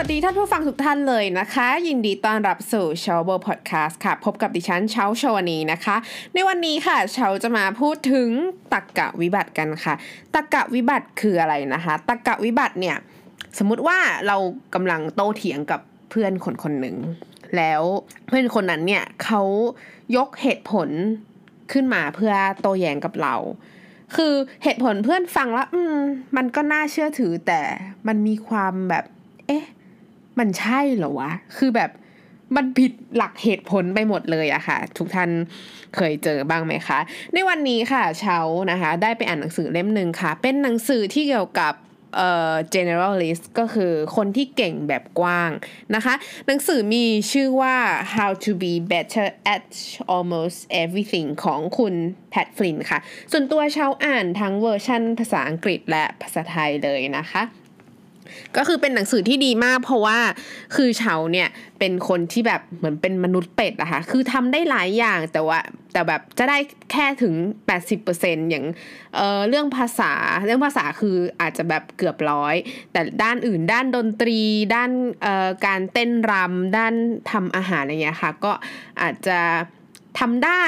[0.00, 5.96] วัสดีท่านผู้ฟังทุกท่านเลยนะคะ ยินดีต้อนรับสู่ s h o w b o Podcast ค่ะ พบกับดิฉันเช้าชวนีนะคะ
[6.34, 8.28] ในวันนี้ค่ะเช้าจะมาพูดถึง
[8.72, 9.94] ตักกะวิบัติกันค่ะ
[10.34, 12.96] ตักกะวิบัติคืออะไรนะคะตักกะวิบัติเนี่ย
[13.58, 14.36] สมมุติว่าเรา
[14.74, 15.80] กำลังโต้เถียงกับ
[16.10, 16.96] เพื่อนคนคนหนึ่ง
[17.56, 17.82] แล้ว
[18.26, 19.42] เพื่อนคนนั้นเนี่ยเขา
[20.16, 20.88] ยกเหตุผล
[21.72, 23.34] ขึ้นมาเพื่อโต้แย้งกับเรา
[24.16, 25.96] คือเหตุผลเพื่อนฟังแล้ว อืม
[26.36, 27.60] มันก็น่าเชื่อถือแต่
[28.06, 29.06] มันมีความแบบ
[29.48, 29.64] เอ๊ะ
[30.38, 31.90] มันใช่เหรอวะ คือแบบ
[32.56, 35.30] มันผิดหลักเหตุผลไปหมดเลยอะค่ะ ทุกท่าน
[35.96, 36.98] เคยเจอบ้างไหมคะ
[37.34, 38.38] ในวันนี้ค่ะเช้า
[38.70, 41.74] นะคะ ได้ไปอ่านหนังสือเล่มหนึ่งค่ะ เป็นหนังสือที่เกี่ยวกับ
[42.16, 45.50] เอ่อ generalist ก็คือคนที่เก่งแบบกว้าง
[45.94, 46.14] นะคะ
[46.46, 47.76] หนังสือมีชื่อว่า
[48.14, 49.68] how to be better at
[50.14, 51.94] almost everything ของคุณ
[52.30, 52.98] แพทฟลินค่ะ
[53.32, 57.42] ส่วนตัวเช้าอ่านทั้งเวอร์ชันภาษาอังกฤษและภาษาไทยเลยนะคะ
[58.56, 60.18] ก็คือเป็นหนังสือที่ดีมาก เพราะว่า
[60.76, 61.48] คือเฉาเนี่ย
[61.78, 65.58] เป็นคนที่แบบเหมือนเป็นมนุษย์เป็ดอะค่ะคือทำได้หลายอย่างแต่ว่า
[65.92, 66.58] แต่แบบจะได้
[66.92, 67.34] แค่ถึง
[67.92, 68.64] 80%อย่าง
[69.16, 70.12] เออเรื่องภาษา
[70.44, 72.54] เรื่องภาษาคืออาจจะแบบเกือบร้อย
[72.92, 74.40] แต่ด้านอื่น ด้านดนตรี
[74.74, 74.90] ด้าน
[75.22, 76.94] เอ่อการเต้นรำด้าน
[77.30, 78.52] ทำอาหารอะไรเงี้ยค่ะ ก็
[79.02, 79.40] อาจจะ
[80.20, 80.64] ทำได้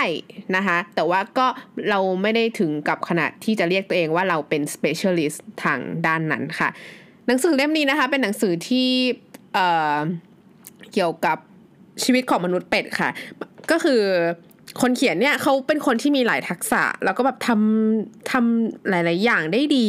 [0.56, 1.46] นะคะ แต่ว่าก็
[1.90, 6.68] เราไม่ได้ถึงกับขนาดที่จะเรียกตัวเองว่าเราเป็น specialist ทางด้านนั้นค่ะ
[7.30, 8.88] หนังสือเล่มนี้นะคะ เป็นหนังสือที่
[9.54, 9.98] เอ่อ
[10.92, 11.38] เกี่ยวกับ
[12.02, 13.10] ชีวิตของมนุษย์เป็ดค่ะ
[13.70, 14.00] ก็คือ
[14.80, 19.88] คนเขียนเนี่ยเขาเป็นคนที่มีหลายทักษะ แล้วก็แบบทำทำหลาย ๆ อย่างได้ดี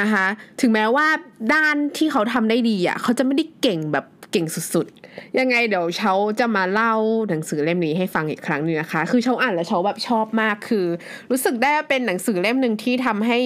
[0.00, 0.26] นะคะ
[0.60, 1.06] ถึงแม้ว่า
[1.54, 6.94] ด้านที่เขาทำได้ดีอะเขาจะไม่ได้เก่งแบบเก่งสุดๆ ยังไงเดี๋ยวเชาจะมาเล่า
[7.28, 10.86] หนังสือเล่มนี้ให้ฟังอีกครั้งหนึงนะคะ คือเชาอ่านแล้วเชาแบบชอบมากคือ
[11.30, 13.38] รู้สึกได้ว่าเป็นหนังสือเล่มหนึ่งที่ทำให้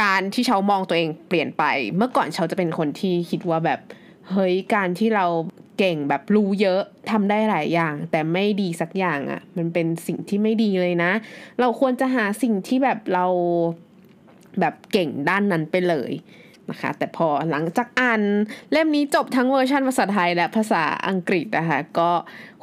[0.00, 1.64] การที่เชามองตัวเองเปลี่ยนไป
[1.96, 3.80] เมื่อก่อนเชาจะเป็นคนที่คิดว่าแบบ
[4.30, 5.26] เฮ้ยการที่เรา
[5.78, 11.12] เก่งแบบรู้เยอะทำได้หลายอย่าง แต่ไม่ดีสักอย่างอะ่ะ มันเป็นสิ่งที่ไม่ดีเลยนะ
[11.60, 13.26] เราควรจะหาสิ่งที่แบบเรา
[14.60, 16.12] แบบเก่งด้านนั้นไปเลย
[16.70, 18.22] นะคะ แต่พอหลังจากอ่าน
[18.72, 22.10] เล่มนี้จบทั้งเวอร์ชันภาษาไทยและภาษาอังกฤษนะคะ ก็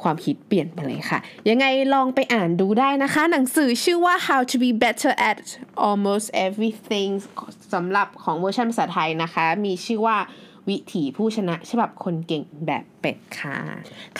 [0.02, 5.38] ความคิดเปลี่ยนไปเลยค่ะ ยังไงลองไปอ่านดูได้นะคะ หนังสือชื่อว่า how to be better at
[5.88, 7.10] almost everything
[7.74, 10.16] สำหรับของเวอร์ชันภาษาไทยนะคะ มีชื่อว่า
[10.68, 13.56] วิถีผู้ชนะฉบับคนเก่งแบบเป็ดค่ะ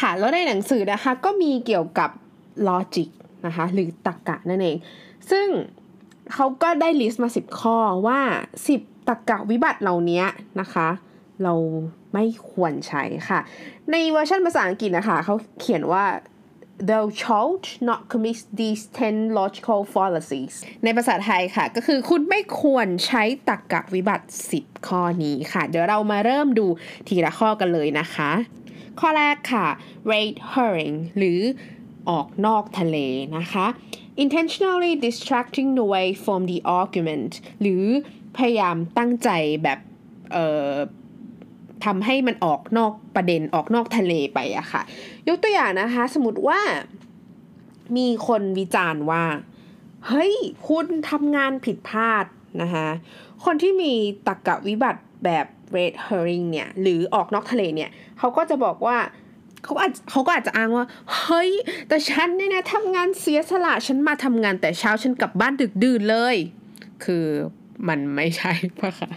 [0.00, 2.10] ค่ะ แล้วในหนังสือนะคะก็มีเกี่ยวกับ
[2.68, 3.08] logic
[3.46, 4.76] นะคะ หรือตรรกะนั่นเอง
[5.30, 5.46] ซึ่ง
[6.34, 7.76] เขาก็ได้ลิสต์มา 10 ข้อ
[8.06, 8.20] ว่า
[8.66, 10.22] 10ตรรกะวิบัติเหล่านี้
[10.60, 10.88] นะคะ
[11.42, 11.54] เรา
[12.14, 13.40] ไม่ควรใช้ค่ะ
[13.90, 16.04] ในเวอร์ชันภาษาอังกฤษนะคะเขาเขียนว่า
[16.90, 20.54] thou shalt not commit these 10 logical fallacies
[20.84, 24.26] ในภาษาไทยค่ะ ก็คือคุณไม่ควรใช้ตรรกะวิบัติ
[24.56, 26.66] 10 ข้อนี้ค่ะ เดี๋ยวเรามาเริ่มดู
[27.08, 28.30] ทีละข้อกันเลยนะคะ
[29.00, 29.66] ข้อแรกค่ะ
[30.10, 31.40] red herring หรือ
[32.10, 32.96] ออกนอกทะเล
[33.36, 33.66] นะคะ
[34.22, 37.84] intentionally distracting away from the argument หรือ
[38.36, 39.28] พยายามตั้งใจ
[39.62, 39.78] แบบ
[40.32, 40.72] เอ่อ
[41.84, 44.82] ทำให้มันออกนอกประเด็นออกนอกทะเลไปอะค่ะ
[45.28, 46.60] ยกตัวอย่างนะคะ สมมติว่า
[47.96, 49.24] มีคนวิจารณ์ว่า
[50.08, 50.34] เฮ้ย
[50.68, 52.24] คุณทำงานผิดพลาด
[52.62, 52.88] นะคะ
[53.44, 53.92] คนที่มี
[54.26, 55.46] ตรรกะวิบัติแบบ
[55.76, 58.96] red herring เนี่ย หรือออกนอกทะเลเนี่ย เขาก็จะบอกว่า
[59.64, 60.84] เขาอาจเขาก็อาจจะอ้างว่า
[61.16, 61.50] เฮ้ย
[61.88, 66.36] แต่ฉันเนี่ยนะทำงานเสียสละฉันมาทำงานแต่เช้าฉันกลับบ้านดึกดื่นเลย
[67.04, 67.24] คือ
[67.88, 69.10] มันไม่ใช่ปะคะ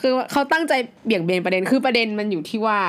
[0.00, 0.72] คือเขาตั้งใจ
[1.04, 2.80] เบี่ยงเบนประเด็นคือประเด็นมันอยู่ที่ว่า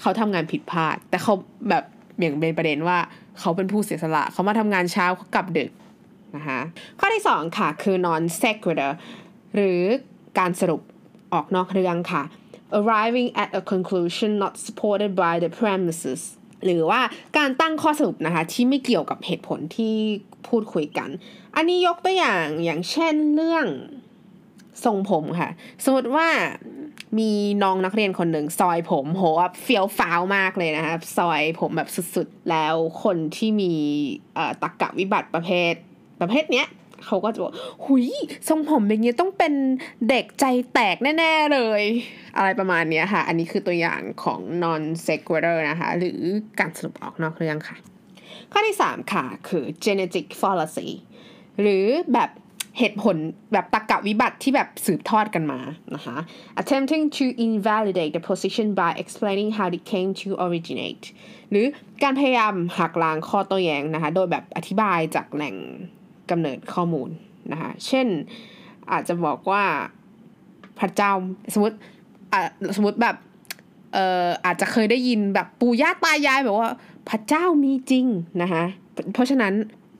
[0.00, 1.34] เขาทำงานผิดพลาด แต่เขา
[1.68, 1.84] แบบ
[2.16, 2.98] เบี่ยงเบนประเด็นว่า
[3.40, 5.70] เขาเป็นผู้เสียสละ เขามาทำงานเช้าเขากลับดึก
[6.36, 6.60] นะคะ
[6.98, 8.92] ข้อที่สองค่ะ คือ non sequitur
[9.54, 9.80] หรือ
[10.38, 10.80] การสรุป
[11.32, 12.22] ออกนอกเรื่องค่ะ
[12.78, 16.22] arriving at a conclusion not supported by the premises
[16.64, 17.00] หรือว่า
[17.38, 19.94] การตั้งข้อสรุปนะคะ ที่ไม่เกี่ยวกับเหตุผลที่
[20.48, 21.08] พูดคุยกัน
[21.56, 23.66] อันนี้ยกตัวอย่างอย่างเช่นเรื่อง
[24.84, 25.50] ทรงผมค่ะ
[25.84, 26.28] สมมติว่า
[27.18, 27.30] มี
[27.62, 29.22] น้องนักเรียนคนหนึ่งซอยผมโห
[29.62, 33.72] เฟี้ยวฟ้าวมากเลยนะคะซอยผมแบบสุดๆ แล้วคนที่มี
[34.62, 35.74] ตรกกะวิบัติประเภท
[36.20, 36.66] ประเภทเนี้ย
[37.06, 37.52] เขาก็จะบอก
[37.86, 38.06] หุย
[38.48, 39.52] ทรงผมอย่างเงี้ยต้องเป็น
[40.08, 41.82] เด็กใจแตกแน่ ๆเลย
[42.36, 46.20] อะไรประมาณเนี้ยค่ะ อันนี้คือตัวอย่างของ non sequitur นะคะ หรือ
[46.60, 47.76] การสรุปออกนอกเรื่องค่ะ
[48.52, 50.88] ข้อที่ 3 ค่ะ คือ genetic fallacy
[51.60, 52.30] หรือแบบ
[52.78, 53.16] เหตุผล
[53.52, 55.60] แบบตรรกะวิบัติที่แบบสืบทอดกันมา
[55.94, 56.16] นะคะ
[56.60, 61.04] attempting to invalidate the position by explaining how it came to originate
[61.50, 61.66] หรือ
[62.02, 65.56] การพยายามหักล้างข้อโต้แย้งนะคะ โดยแบบอธิบายจากแหล่ง
[66.30, 67.10] กำเนิดข้อมูล
[67.52, 68.06] นะคะเช่น
[68.92, 69.64] อาจจะบอกว่า
[70.78, 71.12] พระเจ้า
[71.54, 71.76] สมมติ
[72.76, 73.16] สมมติแบบ
[73.92, 76.68] เอ่ออาจจะเคยได้ยินแบบปู่ย่าตายายแบบว่า
[77.08, 78.06] พระเจ้ามีจริง
[78.42, 78.64] นะคะ
[79.14, 79.52] เพราะฉะนั้น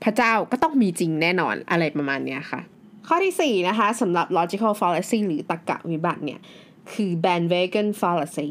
[0.03, 2.61] พระเจ้าก็ต้องมีจริงแน่นอนอะไรประมาณนี้ค่ะ
[3.07, 6.39] ข้อที่4นะคะสำหรับ logical fallacy หรือตรรกะวิบัติเนี่ย
[6.93, 8.49] คือ bandwagon fallacy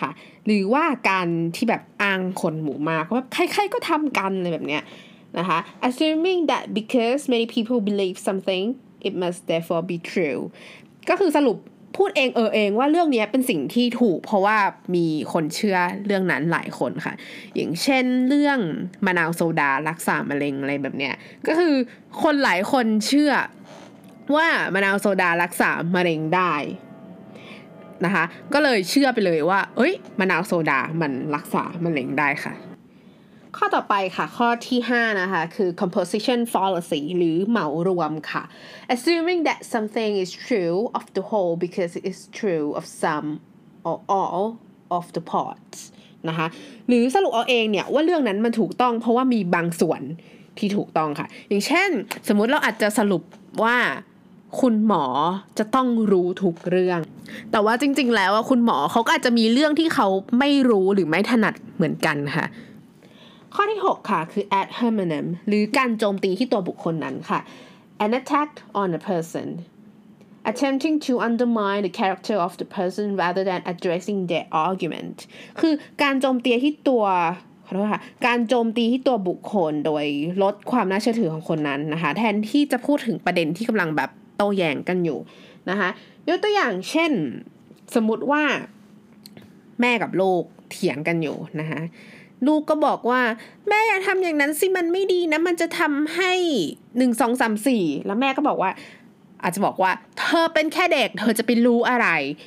[0.00, 0.10] ค่ะ
[0.46, 4.82] หรือว่าการที่แบบอ้างคนหมู่มากว่าใครๆก็ทำกันอะไรแบบเนี้ย
[5.38, 8.64] นะคะ assuming that because many people believe something
[9.06, 10.40] it must therefore be true
[11.08, 11.56] ก็คือสรุป
[11.96, 14.58] พูดเองเออเองว่าเรื่องนี้เป็นสิ่งที่ถูก เพราะว่า
[14.94, 17.14] มีคนเชื่อเรื่องนั้นหลายคนค่ะ
[17.54, 18.58] อย่างเช่นเรื่อง
[19.06, 21.14] มะนาวโซดารักษามะเร็งอะไรแบบเนี้ย
[21.46, 21.74] ก็คือ
[22.22, 23.32] คนหลายคนเชื่อ
[24.36, 26.54] ว่ามะนาวโซดารักษามะเร็งได้
[28.04, 28.24] นะคะ
[28.54, 32.54] ก็เลยเชื่อไปเลยว่า เอ้ยมะนาวโซดามันรักษามะเร็งได้ค่ะ
[33.56, 38.42] ข้อต่อไปค่ะ ข้อที่ 5 นะคะ คือ composition fallacy หรือเหมารวมค่ะ
[38.94, 43.28] assuming that something is true of the whole because it is true of some
[43.88, 44.42] or all
[44.98, 45.78] of the parts
[46.28, 46.46] นะคะ
[46.88, 50.02] หรือสรุปเอาเองเนี่ย ว่าเรื่องนั้นมันถูกต้องเพราะว่ามีบางส่วน
[50.58, 51.90] ที่ถูกต้องค่ะ อย่างเช่น
[52.28, 53.22] สมมุติเราอาจจะสรุป
[53.62, 53.76] ว่า
[54.60, 55.04] คุณหมอ
[55.58, 57.00] จะต้องรู้ทุกเรื่อง
[57.50, 60.08] แต่ว่าจริง ๆ แล้วคุณหมอเขาก็อาจจะมีเรื่องที่เขา
[60.38, 62.46] ไม่รู้หรือไม่ถนัดเหมือนกันค่ะ
[63.54, 67.40] ข้อที่ 6 ค่ะคือ ad hominem หรือการโจมตีที่ตัวบุคคลนั้นค่ะ
[68.04, 68.50] an attack
[68.80, 69.48] on a person
[70.50, 75.18] attempting to undermine the character of the person rather than addressing their argument
[75.60, 77.04] คือการโจมตีที่ตัว
[77.66, 80.04] ขอโทษค่ะการโจมตีที่ตัวบุคคลโดย
[80.42, 85.18] ลดความน่าเชื่อถือของคนนั้นนะคะ แทนที่จะพูดถึงประเด็นที่กำลังแบบโต้แย้งกันอยู่
[85.70, 85.88] นะคะ
[86.28, 87.12] ยกตัวอย่างเช่น
[87.94, 88.42] สมมติว่า
[89.80, 91.80] แม่กับลูกเถียงกันอยู่นะคะ
[92.46, 93.20] ลูกก็บอกว่า
[93.68, 96.32] แม่อย่าทำอย่างนั้นสิมันไม่ดีนะมันจะทำให้
[96.98, 98.70] หนึ่งสองสามสี่แล้วแม่ก็บอกว่า
[99.42, 102.06] อาจจะบอกว่า เธอเป็นแค่เด็ก เธอจะไปรู้อะไร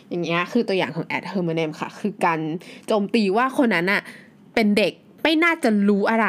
[0.09, 2.39] อย่างเงี้ยคือตัวอย่างของแอดเฮอร์เมเนมค่ะ คือการ
[2.87, 4.01] โจมตีว่าคนนั้นอะ
[4.55, 4.93] เป็นเด็ก
[5.23, 6.27] ไม่น่าจะรู้อะไร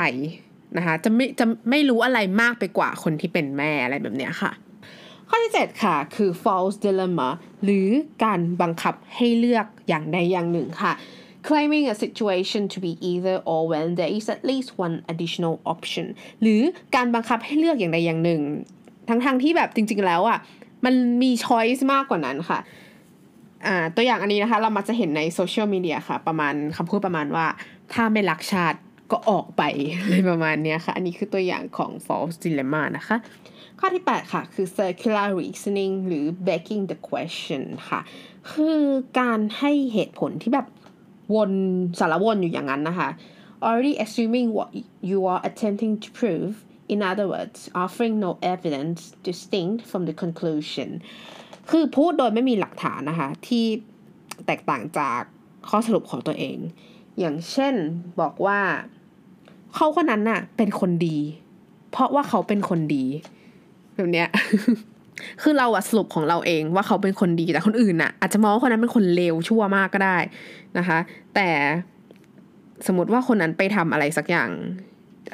[0.77, 4.53] นะคะจะไม่จะไม่รู้อะไรมากไปกว่าคนที่เป็นแม่อะไรแบบเนี้ยค่ะ
[5.29, 7.29] ข้อที่ 7 ค่ะ คือ false dilemma
[7.65, 7.89] หรือ
[8.25, 10.93] การบังคับให้เลือกอย่างใดอย่างหนึ่งค่ะ
[11.49, 16.07] claiming a situation to be either or when there is at least one additional option
[16.41, 16.61] หรือ
[16.95, 18.41] การบังคับให้เลือกอย่างใดอย่างหนึ่ง
[19.09, 20.39] ทั้งๆทที่แบบจริง ๆ แล้วอะ
[20.85, 22.59] มันมี choice มากกว่านั้นค่ะ
[23.67, 27.47] อ่าตัวอย่างอันนี้นะคะ เรามาจะเห็นในโซเชียลมีเดียค่ะ ประมาณคำพูดประมาณว่า
[27.93, 28.79] ถ้าไม่รักชาติ
[29.13, 29.63] ก็ออกไป
[30.09, 33.17] เลยประมาณนี้ค่ะ อันนี้คือตัวอย่างของ false dilemma นะคะ
[33.81, 38.01] ข้อที่ 8 ค่ะ คือ circular reasoning หรือ begging the question ค่ะ
[38.53, 38.81] คือ
[39.21, 40.67] การให้เหตุผลที่แบบ
[41.35, 41.51] วน
[41.99, 43.09] สารวนอยู่อย่างนั้นนะคะ
[43.67, 44.71] already assuming what
[45.11, 46.53] you are attempting to prove
[46.93, 50.91] in other words offering no evidence distinct from the conclusion
[51.71, 53.65] คือพูดโดยไม่มีหลักฐานนะคะ ที่
[54.47, 55.21] แตกต่างจาก
[55.69, 56.59] ข้อสรุปของตัวเอง
[57.19, 57.75] อย่างเช่น
[58.21, 58.61] บอกว่า
[59.75, 61.19] เขาคนนั้นน่ะเป็นคนดี
[61.91, 63.05] เพราะว่าเขาเป็นคนดี
[63.95, 64.29] แบบเนี้ย
[65.43, 70.19] คือเราอะสรุปของเราเองว่าเขาเป็นคนดีแต่คนอื่นอะอาจจะมองว่าคนนั้นเป็นคนเลวชั่วมากก็ได้
[70.79, 70.99] นะคะ
[71.35, 71.49] แต่
[72.87, 74.51] สมมติว่าคนนั้นไปทำอะไรสักอย่าง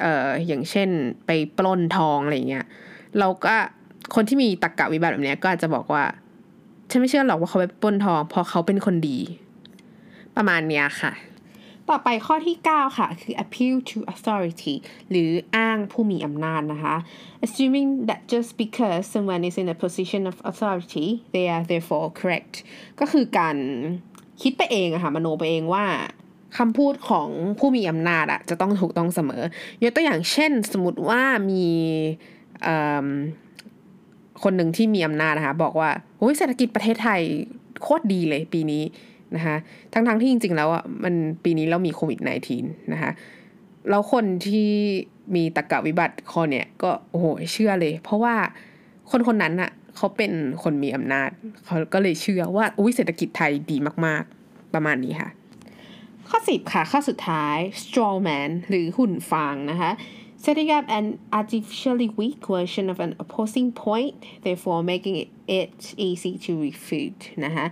[0.01, 0.89] เอ่ออย่างเช่น
[1.25, 2.65] ไปปล้นทองอะไรเงี้ย
[3.19, 3.55] เราก็
[4.15, 6.03] คนที่มีตรกกะวิบัติแบบนี้ก็อาจจะบอกว่า
[6.89, 9.17] ฉันไม่เชื่อหรอกว่าเขาไปปล้นทองเพราะเขาเป็นคนดี
[10.35, 11.11] ประมาณเนี้ยค่ะ
[11.91, 14.75] ต่อไปข้อที่ 9 ค่ะ คือ appeal to authority
[15.09, 16.95] หรืออ้างผู้มีอำนาจนะคะ
[17.45, 22.55] assuming that just because someone is in a position of authority they are therefore correct
[22.99, 23.55] ก็คือการ
[24.41, 25.85] คิดไปเองอะค่ะมโนไปเองว่า
[26.57, 27.29] คำพูดของ
[27.59, 29.43] ผู้มีอำนาจอะจะต้องถูกต้องเสมอ
[29.83, 31.21] ยกตัวอย่างเช่นสมมติว่า
[31.51, 31.65] มี
[34.43, 37.21] คนหนึ่งที่มีอำนาจนะคะ บอกว่าโอ้ยเศรษฐกิจประเทศไทย
[37.81, 38.83] โคตรดีเลยปีนี้
[39.35, 39.55] นะคะ
[39.93, 42.19] ทั้งๆทที่จริง ๆ แล้วอะมันปีนี้เรามีโควิด
[42.55, 43.11] -19 นะคะ
[43.89, 44.69] แล้วคนที่
[45.35, 48.35] มีตะกะวิบัติคอเนี่ยก็โอ้โหเชื่อเลย เพราะว่า
[49.11, 50.31] คนคนนั้นอะเขาเป็น
[50.63, 51.29] คนมีอำนาจ
[51.65, 55.29] เขาก็เลยเชื่อว่าอุ้ยเศรษฐกิจไทยดีมากๆ ประมาณนี้ค่ะ
[56.29, 59.91] ข้อสิบค่ะ ข้อสุดท้าย straw man หรือหุ่นฟางนะคะ
[60.43, 61.05] setting up an
[61.39, 65.15] artificially weak version of an opposing point therefore making
[65.59, 65.71] it
[66.07, 67.65] easy to refute นะคะ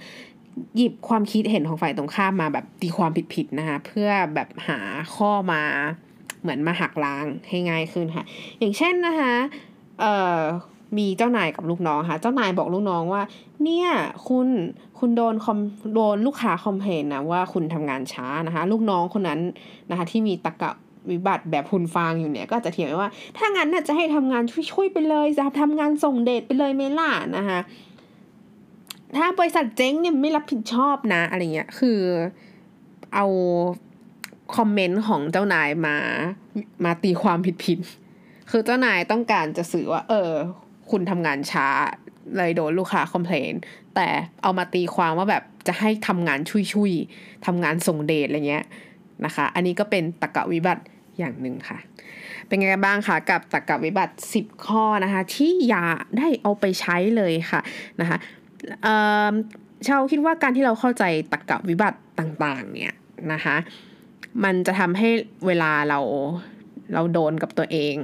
[0.75, 4.79] หยิบความคิดเห็นของฝ่ายตรงข้ามมาแบบตีความผิดๆนะคะเพื่อแบบหา
[5.15, 5.61] ข้อมา
[6.41, 8.25] เหมือนมาหักล้างให้ง่ายขึ้นค่ะ
[8.59, 9.33] อย่างเช่นนะคะ
[9.99, 10.39] เอ่อ
[10.97, 13.21] มีเจ้านายกับลูกน้องค่ะ เจ้านายบอกลูกน้องว่า
[13.63, 13.89] เนี่ย
[14.27, 14.47] คุณ
[14.99, 15.59] คุณโดนคอม
[15.93, 19.39] โดนลูกค้าคอมเพลนนะว่าคุณทำงานช้านะคะ ลูกน้องคนนั้น
[19.89, 20.71] นะคะ ที่มีตะกะ
[21.11, 27.59] วิบัติแบบหุนฟางอยู่เนี่ย ก็จะเถียงว่า ถ้างั้นน่ะจะให้ทำงานช่วยๆไปเลยจะทำงานส่งเดทไปเลยเมล่านะคะ
[29.17, 31.99] ถ้าบริษัทเจ๊งเนี่ยไม่รับผิดชอบนะอะไรเงี้ยคือ
[33.15, 33.25] เอา
[34.55, 35.97] คอมเมนต์ของเจ้านายมา
[36.85, 40.31] มาตีความผิดๆคือเจ้านายต้องการจะสื่อว่า เออ
[40.91, 41.67] คุณทำงานช้า
[42.37, 43.53] เลยโดนลูกค้าคอมเพลน
[43.95, 44.07] แต่
[44.43, 46.39] เอามาตีความว่าแบบจะให้ทำงาน
[46.73, 48.65] ชุยๆทำงานส่งเดทอะไรเงี้ย
[49.25, 50.83] นะคะ อันนี้ก็เป็นตะกะวิบัติ
[51.17, 51.77] อย่างหนึ่งค่ะ
[52.47, 55.85] เป็นไงบ้างคะกับตะกะวิบัติ 10 ข้อนะคะ ที่อย่า
[56.17, 57.61] ได้เอาไปใช้เลยค่ะ
[58.01, 58.17] นะคะ
[59.87, 62.95] ชาวคิดว่าการที่เราเข้าใจตะกะวิบัติต่างๆ เนี่ย
[63.33, 63.55] นะคะ
[64.43, 65.09] มันจะทำให้
[65.47, 65.99] เวลาเรา
[66.93, 67.95] เราโดนกับตัวเอง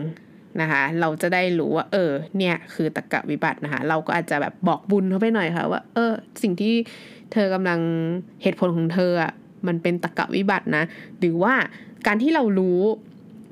[0.61, 6.11] นะคะ เราจะได้รู้ว่า เออ เนี่ยคือตะกะวิบัตินะคะ เราก็อาจจะแบบบอกบุญเขาไปหน่อยค่ะว่า เออ
[6.43, 6.73] สิ่งที่
[7.33, 7.79] เธอกำลัง
[8.43, 9.31] เหตุผลของเธออะ
[9.67, 10.83] มันเป็นตรรกะวิบัตินะ
[11.19, 11.53] หรือว่า
[12.07, 12.79] การที่เรารู้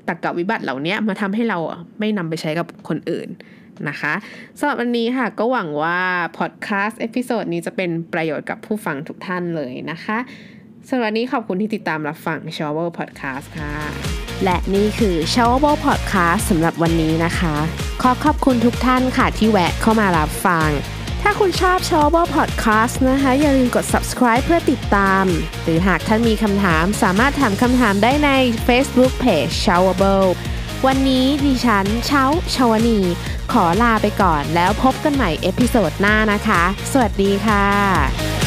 [0.08, 1.58] ตรรกะวิบัติเหล่านี้มาทำให้เรา
[1.98, 3.28] ไม่นำไปใช้กับคนอื่น
[3.88, 4.14] นะคะ
[4.58, 6.00] สำหรับวันนี้ค่ะก็หวังว่า
[6.38, 10.18] พอดแคสต์ episode นี้จะเป็นประโยชน์กับผู้ฟังทุกท่านเลยนะคะ
[10.88, 13.74] สำหรับวันนี้ขอบคุณที่ติดตามรับฟัง s h o w e r Podcast ค่ะ
[14.44, 17.54] และนี่คือ s h o w e r Podcast สำหรับวันนี้นะคะ
[18.02, 20.68] ขอขอบคุณทุกท่านค่ะที่แวะเข้ามารับฟัง
[21.22, 25.24] ถ้าคุณชอบ s h o w e r Podcast นะคะ อย่าลืมกด subscribe เพื่อติดตาม
[25.62, 28.30] หรือหากท่านมีคำถามสามารถถามคำถามได้ใน
[28.66, 30.22] Facebook Page s h o w e r
[30.86, 32.24] วันนี้ดิฉันเช้า
[32.54, 32.98] ชาวนี
[33.52, 36.62] ขอลาไปก่อนแล้วพบกันใหม่ episode หน้านะคะ
[36.92, 38.43] สวัสดีค่ะ